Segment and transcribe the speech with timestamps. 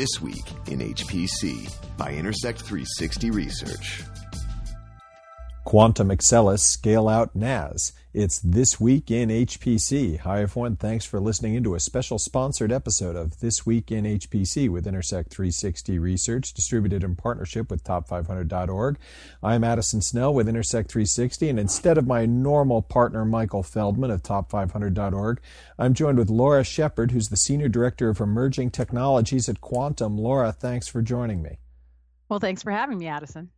[0.00, 4.02] This Week in HPC by Intersect 360 Research.
[5.66, 7.92] Quantum Xcellis Scale Out NAS.
[8.12, 10.18] It's This Week in HPC.
[10.18, 10.74] Hi, everyone.
[10.74, 15.30] Thanks for listening into a special sponsored episode of This Week in HPC with Intersect
[15.30, 18.98] 360 Research, distributed in partnership with Top500.org.
[19.44, 24.24] I'm Addison Snell with Intersect 360, and instead of my normal partner, Michael Feldman of
[24.24, 25.40] Top500.org,
[25.78, 30.18] I'm joined with Laura Shepard, who's the Senior Director of Emerging Technologies at Quantum.
[30.18, 31.60] Laura, thanks for joining me.
[32.28, 33.50] Well, thanks for having me, Addison.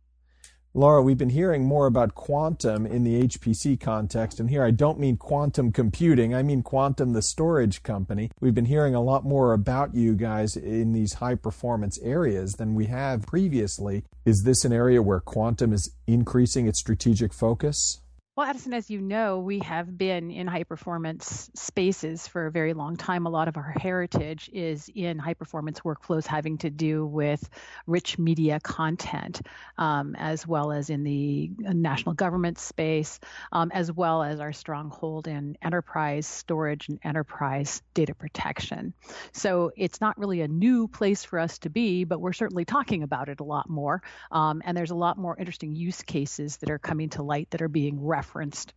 [0.75, 4.97] Laura, we've been hearing more about quantum in the HPC context, and here I don't
[4.97, 8.31] mean quantum computing, I mean quantum, the storage company.
[8.39, 12.73] We've been hearing a lot more about you guys in these high performance areas than
[12.73, 14.03] we have previously.
[14.25, 17.99] Is this an area where quantum is increasing its strategic focus?
[18.35, 22.73] Well, Addison, as you know, we have been in high performance spaces for a very
[22.73, 23.27] long time.
[23.27, 27.47] A lot of our heritage is in high performance workflows having to do with
[27.85, 29.41] rich media content,
[29.77, 33.19] um, as well as in the national government space,
[33.51, 38.95] um, as well as our stronghold in enterprise storage and enterprise data protection.
[39.33, 43.03] So it's not really a new place for us to be, but we're certainly talking
[43.03, 44.01] about it a lot more.
[44.31, 47.61] Um, and there's a lot more interesting use cases that are coming to light that
[47.61, 48.73] are being referenced referenced.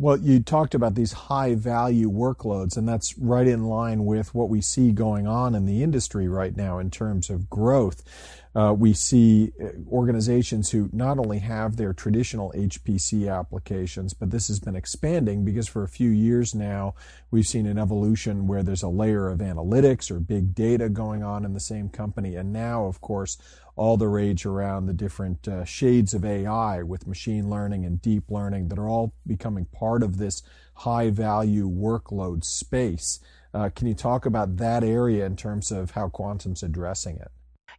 [0.00, 4.48] Well, you talked about these high value workloads, and that's right in line with what
[4.48, 8.02] we see going on in the industry right now in terms of growth.
[8.54, 14.48] Uh, we see uh, organizations who not only have their traditional HPC applications, but this
[14.48, 16.94] has been expanding because for a few years now,
[17.30, 21.44] we've seen an evolution where there's a layer of analytics or big data going on
[21.44, 22.36] in the same company.
[22.36, 23.38] And now, of course,
[23.76, 28.28] all the rage around the different uh, shades of AI with machine learning and deep
[28.28, 30.42] learning that are all becoming part of this
[30.74, 33.20] high value workload space.
[33.54, 37.30] Uh, can you talk about that area in terms of how Quantum's addressing it?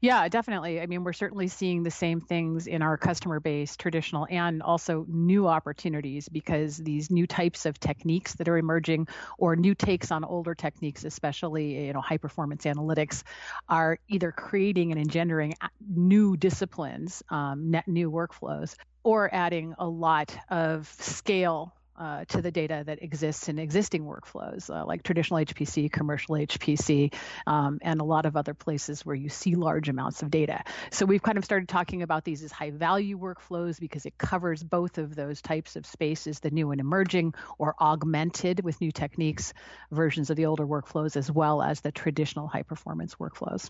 [0.01, 0.79] Yeah, definitely.
[0.79, 5.05] I mean, we're certainly seeing the same things in our customer base, traditional and also
[5.09, 9.07] new opportunities, because these new types of techniques that are emerging
[9.37, 13.23] or new takes on older techniques, especially you know high performance analytics,
[13.67, 15.53] are either creating and engendering
[15.85, 22.51] new disciplines, um, net new workflows, or adding a lot of scale uh, to the
[22.51, 27.13] data that exists in existing workflows, uh, like traditional HPC, commercial HPC,
[27.45, 30.63] um, and a lot of other places where you see large amounts of data.
[30.91, 34.63] So we've kind of started talking about these as high value workflows because it covers
[34.63, 39.53] both of those types of spaces, the new and emerging or augmented with new techniques
[39.91, 43.69] versions of the older workflows, as well as the traditional high performance workflows.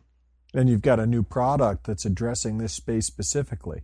[0.54, 3.82] And you've got a new product that's addressing this space specifically.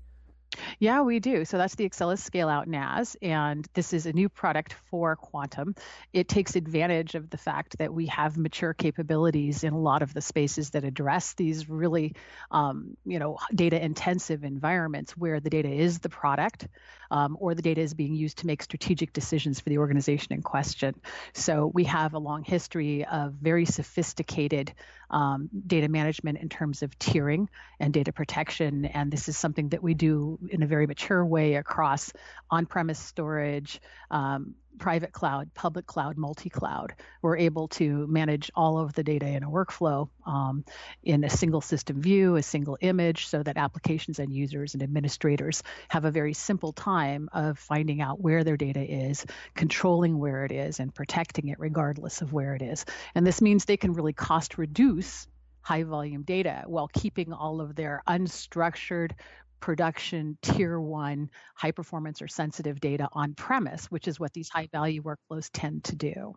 [0.79, 1.45] Yeah, we do.
[1.45, 5.75] So that's the Xcellis Scale Out NAS, and this is a new product for Quantum.
[6.13, 10.13] It takes advantage of the fact that we have mature capabilities in a lot of
[10.13, 12.15] the spaces that address these really,
[12.51, 16.67] um, you know, data intensive environments where the data is the product
[17.11, 20.41] um, or the data is being used to make strategic decisions for the organization in
[20.41, 20.95] question.
[21.33, 24.73] So we have a long history of very sophisticated
[25.09, 27.47] um, data management in terms of tiering
[27.79, 31.55] and data protection, and this is something that we do in a very mature way
[31.55, 32.11] across
[32.49, 36.93] on-premise storage, um, private cloud, public cloud, multi cloud.
[37.21, 40.65] We're able to manage all of the data in a workflow um,
[41.03, 45.63] in a single system view, a single image, so that applications and users and administrators
[45.89, 50.51] have a very simple time of finding out where their data is, controlling where it
[50.51, 52.85] is, and protecting it regardless of where it is.
[53.13, 55.27] And this means they can really cost reduce
[55.65, 59.11] high volume data while keeping all of their unstructured,
[59.65, 64.69] production tier one high performance or sensitive data on premise, which is what these high
[64.71, 66.35] value workflows tend to do.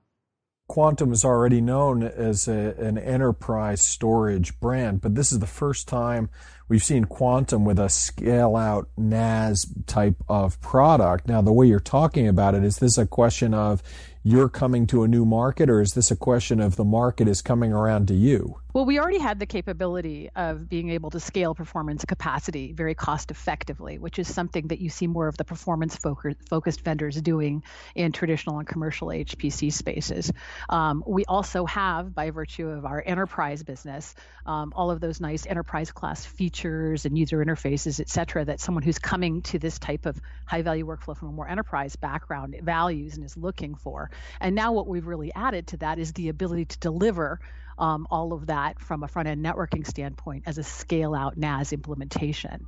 [0.66, 5.88] Quantum is already known as a, an enterprise storage brand, but this is the first
[5.88, 6.30] time
[6.68, 11.28] we've seen Quantum with a scale out NAS type of product.
[11.28, 13.82] Now, the way you're talking about it, is this a question of
[14.28, 17.40] you're coming to a new market, or is this a question of the market is
[17.40, 18.60] coming around to you?
[18.74, 23.30] Well, we already had the capability of being able to scale performance capacity very cost
[23.30, 27.64] effectively, which is something that you see more of the performance focused vendors doing
[27.94, 30.30] in traditional and commercial HPC spaces.
[30.68, 34.14] Um, we also have, by virtue of our enterprise business,
[34.44, 38.82] um, all of those nice enterprise class features and user interfaces, et cetera, that someone
[38.82, 43.16] who's coming to this type of high value workflow from a more enterprise background values
[43.16, 44.10] and is looking for.
[44.40, 47.40] And now what we've really added to that is the ability to deliver
[47.78, 51.72] um, all of that from a front end networking standpoint as a scale out NAS
[51.72, 52.66] implementation.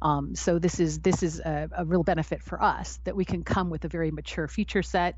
[0.00, 3.42] Um, so this is this is a, a, real benefit for us that we can
[3.42, 5.16] come with a very mature feature set,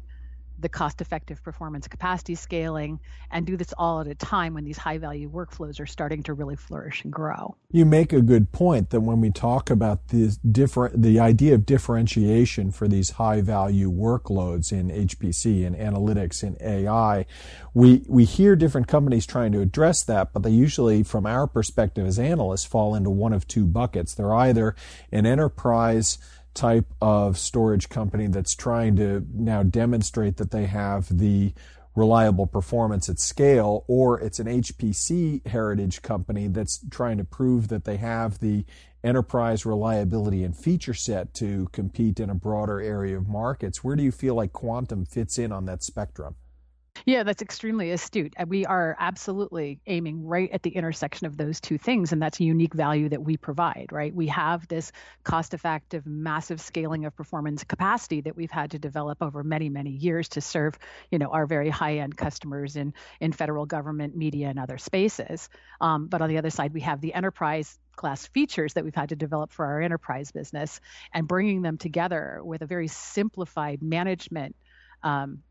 [0.59, 4.79] the cost effective performance capacity scaling, and do this all at a time when these
[4.79, 7.57] high value workflows are starting to really flourish and grow.
[7.71, 11.67] You make a good point that when we talk about this different, the idea of
[11.67, 17.27] differentiation for these high value workloads in HPC and analytics and AI,
[17.73, 22.07] we, we hear different companies trying to address that, but they usually, from our perspective
[22.07, 24.15] as analysts, fall into one of two buckets.
[24.15, 24.77] They're either
[25.11, 26.19] an enterprise
[26.55, 31.53] type of storage company that's trying to now demonstrate that they have the
[31.95, 37.85] reliable performance at scale, or it's an HPC heritage company that's trying to prove that
[37.85, 38.65] they have the
[39.05, 43.85] enterprise reliability and feature set to compete in a broader area of markets.
[43.85, 46.37] Where do you feel like quantum fits in on that spectrum?
[47.07, 48.33] Yeah, that's extremely astute.
[48.47, 52.45] We are absolutely aiming right at the intersection of those two things, and that's a
[52.45, 54.15] unique value that we provide, right?
[54.15, 54.91] We have this
[55.23, 59.91] cost effective, massive scaling of performance capacity that we've had to develop over many, many
[59.91, 60.79] years to serve,
[61.11, 65.51] you know, our very high end customers in, in federal government, media, and other spaces.
[65.83, 69.11] Um, but on the other side, we have the enterprise class features that we've had
[69.11, 70.81] to develop for our enterprise business
[71.13, 74.57] and bringing them together with a very simplified management
[75.03, 75.43] um,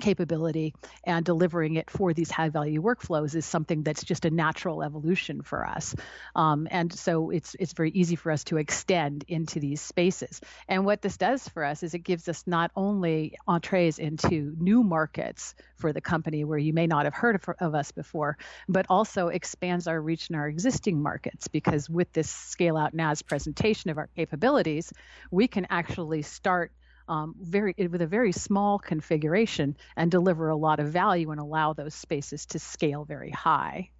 [0.00, 0.74] capability
[1.04, 5.42] and delivering it for these high value workflows is something that's just a natural evolution
[5.42, 5.94] for us.
[6.34, 10.40] Um, and so it's it's very easy for us to extend into these spaces.
[10.68, 14.82] And what this does for us is it gives us not only entrees into new
[14.82, 18.86] markets for the company where you may not have heard of, of us before but
[18.88, 23.90] also expands our reach in our existing markets because with this scale out NAS presentation
[23.90, 24.92] of our capabilities
[25.30, 26.72] we can actually start
[27.08, 31.72] um, very with a very small configuration and deliver a lot of value and allow
[31.72, 33.90] those spaces to scale very high.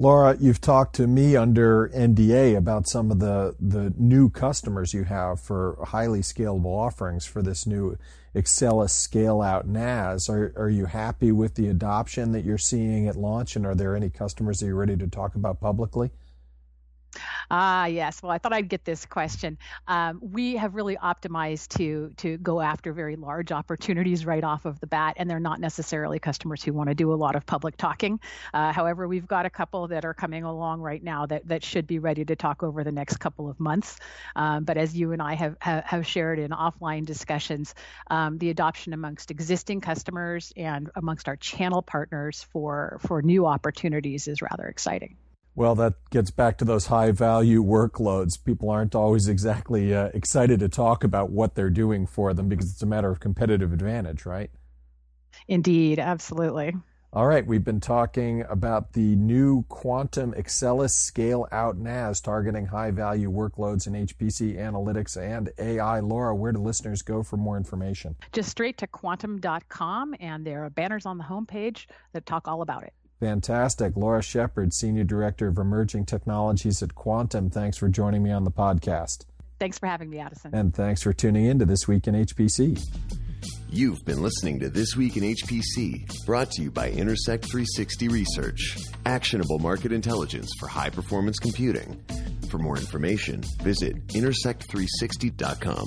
[0.00, 5.04] Laura, you've talked to me under NDA about some of the, the new customers you
[5.04, 7.98] have for highly scalable offerings for this new
[8.34, 10.30] Xcellis scale out NAS.
[10.30, 13.56] Are, are you happy with the adoption that you're seeing at launch?
[13.56, 16.10] And are there any customers that you're ready to talk about publicly?
[17.52, 18.22] Ah, yes.
[18.22, 19.58] Well, I thought I'd get this question.
[19.88, 24.78] Um, we have really optimized to to go after very large opportunities right off of
[24.78, 27.76] the bat, and they're not necessarily customers who want to do a lot of public
[27.76, 28.20] talking.
[28.54, 31.88] Uh, however, we've got a couple that are coming along right now that that should
[31.88, 33.98] be ready to talk over the next couple of months.
[34.36, 37.74] Um, but as you and I have have, have shared in offline discussions,
[38.08, 44.28] um, the adoption amongst existing customers and amongst our channel partners for for new opportunities
[44.28, 45.16] is rather exciting.
[45.54, 48.42] Well, that gets back to those high value workloads.
[48.42, 52.70] People aren't always exactly uh, excited to talk about what they're doing for them because
[52.70, 54.50] it's a matter of competitive advantage, right?
[55.48, 56.74] Indeed, absolutely.
[57.12, 62.92] All right, we've been talking about the new Quantum Xcellis Scale Out NAS targeting high
[62.92, 65.98] value workloads in HPC analytics and AI.
[65.98, 68.14] Laura, where do listeners go for more information?
[68.30, 72.84] Just straight to quantum.com, and there are banners on the homepage that talk all about
[72.84, 72.92] it.
[73.20, 73.96] Fantastic.
[73.96, 77.50] Laura Shepard, Senior Director of Emerging Technologies at Quantum.
[77.50, 79.26] Thanks for joining me on the podcast.
[79.58, 80.54] Thanks for having me, Addison.
[80.54, 82.82] And thanks for tuning in to This Week in HPC.
[83.68, 88.78] You've been listening to This Week in HPC, brought to you by Intersect 360 Research,
[89.04, 92.02] actionable market intelligence for high performance computing.
[92.50, 95.86] For more information, visit intersect360.com.